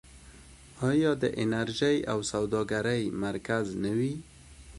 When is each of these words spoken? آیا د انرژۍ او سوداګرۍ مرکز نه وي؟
آیا 0.89 1.11
د 1.21 1.23
انرژۍ 1.43 1.97
او 2.11 2.19
سوداګرۍ 2.31 3.03
مرکز 3.23 3.65
نه 3.83 3.91
وي؟ 3.97 4.13